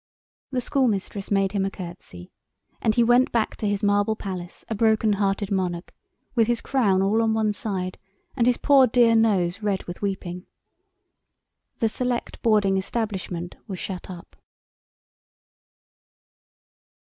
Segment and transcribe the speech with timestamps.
[0.49, 2.31] The schoolmistress made him a curtsey,
[2.81, 5.93] and he went back to his marble palace a broken hearted monarch,
[6.33, 7.99] with his crown all on one side
[8.35, 10.47] and his poor, dear nose red with weeping.
[11.77, 14.35] The select boarding establishment was shut up.